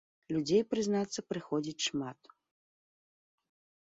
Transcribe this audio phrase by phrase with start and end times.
[0.35, 2.19] Людзей, прызнаецца, прыходзіць шмат.